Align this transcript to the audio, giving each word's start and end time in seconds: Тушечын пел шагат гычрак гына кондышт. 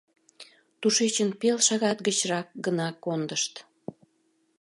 Тушечын 0.79 1.29
пел 1.39 1.57
шагат 1.67 1.99
гычрак 2.07 2.47
гына 2.65 2.87
кондышт. 3.03 3.53